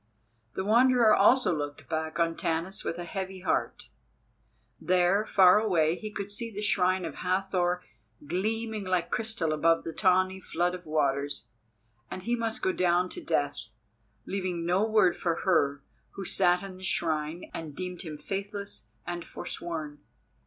The 0.55 0.63
Wanderer 0.65 1.13
also 1.15 1.55
looked 1.55 1.87
back 1.87 2.17
on 2.19 2.35
Tanis 2.35 2.83
with 2.83 2.97
a 2.97 3.03
heavy 3.03 3.41
heart. 3.41 3.87
There, 4.79 5.27
far 5.27 5.59
away, 5.59 5.93
he 5.93 6.09
could 6.09 6.31
see 6.31 6.49
the 6.49 6.63
shrine 6.63 7.05
of 7.05 7.13
Hathor 7.17 7.83
gleaming 8.25 8.83
like 8.83 9.11
crystal 9.11 9.53
above 9.53 9.83
the 9.83 9.93
tawny 9.93 10.39
flood 10.41 10.73
of 10.73 10.87
waters. 10.87 11.45
And 12.09 12.23
he 12.23 12.35
must 12.35 12.63
go 12.63 12.71
down 12.73 13.09
to 13.09 13.23
death, 13.23 13.69
leaving 14.25 14.65
no 14.65 14.83
word 14.89 15.15
for 15.15 15.35
Her 15.41 15.83
who 16.13 16.25
sat 16.25 16.63
in 16.63 16.77
the 16.77 16.83
shrine 16.83 17.51
and 17.53 17.75
deemed 17.75 18.01
him 18.01 18.17
faithless 18.17 18.85
and 19.05 19.23
forsworn. 19.23 19.99